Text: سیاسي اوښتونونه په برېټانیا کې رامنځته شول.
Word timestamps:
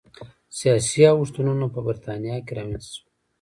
سیاسي 0.59 1.01
اوښتونونه 1.11 1.65
په 1.73 1.79
برېټانیا 1.87 2.35
کې 2.45 2.51
رامنځته 2.57 2.91
شول. 2.95 3.07